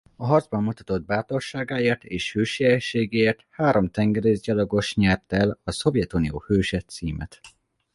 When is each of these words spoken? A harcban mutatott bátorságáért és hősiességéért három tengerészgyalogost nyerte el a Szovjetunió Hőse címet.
A 0.15 0.25
harcban 0.25 0.63
mutatott 0.63 1.05
bátorságáért 1.05 2.03
és 2.03 2.33
hősiességéért 2.33 3.45
három 3.49 3.89
tengerészgyalogost 3.89 4.95
nyerte 4.95 5.37
el 5.37 5.59
a 5.63 5.71
Szovjetunió 5.71 6.43
Hőse 6.47 6.81
címet. 6.81 7.39